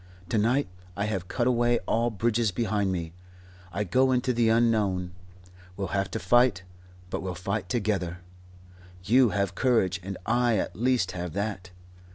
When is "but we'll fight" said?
7.11-7.69